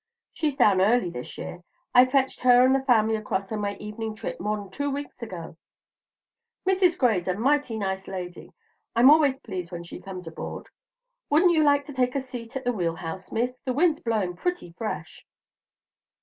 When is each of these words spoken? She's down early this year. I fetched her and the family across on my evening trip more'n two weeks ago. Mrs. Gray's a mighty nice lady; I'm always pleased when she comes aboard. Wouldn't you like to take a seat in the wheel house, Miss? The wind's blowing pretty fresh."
She's 0.33 0.55
down 0.55 0.81
early 0.81 1.11
this 1.11 1.37
year. 1.37 1.63
I 1.93 2.07
fetched 2.07 2.39
her 2.39 2.65
and 2.65 2.73
the 2.73 2.81
family 2.81 3.15
across 3.15 3.51
on 3.51 3.61
my 3.61 3.75
evening 3.75 4.15
trip 4.15 4.39
more'n 4.39 4.71
two 4.71 4.89
weeks 4.89 5.21
ago. 5.21 5.57
Mrs. 6.67 6.97
Gray's 6.97 7.27
a 7.27 7.35
mighty 7.35 7.77
nice 7.77 8.07
lady; 8.07 8.51
I'm 8.95 9.11
always 9.11 9.37
pleased 9.37 9.71
when 9.71 9.83
she 9.83 10.01
comes 10.01 10.25
aboard. 10.25 10.69
Wouldn't 11.29 11.53
you 11.53 11.63
like 11.63 11.85
to 11.85 11.93
take 11.93 12.15
a 12.15 12.19
seat 12.19 12.55
in 12.55 12.63
the 12.63 12.73
wheel 12.73 12.95
house, 12.95 13.31
Miss? 13.31 13.59
The 13.59 13.73
wind's 13.73 13.99
blowing 13.99 14.35
pretty 14.35 14.71
fresh." 14.71 15.23